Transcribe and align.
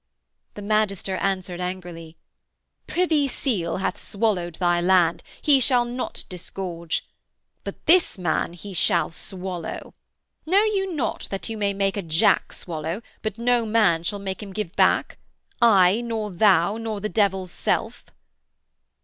The 0.55 0.63
magister 0.63 1.17
answered 1.17 1.61
angrily: 1.61 2.17
'Privy 2.87 3.27
Seal 3.27 3.77
hath 3.77 4.03
swallowed 4.03 4.55
thy 4.55 4.81
land: 4.81 5.21
he 5.43 5.59
shall 5.59 5.85
not 5.85 6.23
disgorge. 6.27 7.07
But 7.63 7.85
this 7.85 8.17
man 8.17 8.53
he 8.53 8.73
shall 8.73 9.11
swallow. 9.11 9.93
Know 10.43 10.63
you 10.63 10.91
not 10.91 11.27
that 11.29 11.49
you 11.49 11.55
may 11.59 11.73
make 11.75 11.97
a 11.97 12.01
jack 12.01 12.51
swallow, 12.51 13.03
but 13.21 13.37
no 13.37 13.63
man 13.63 14.01
shall 14.01 14.17
make 14.17 14.41
him 14.41 14.53
give 14.53 14.75
back; 14.75 15.19
I, 15.61 16.01
nor 16.03 16.31
thou, 16.31 16.77
nor 16.77 16.99
the 16.99 17.07
devil's 17.07 17.51
self?' 17.51 18.05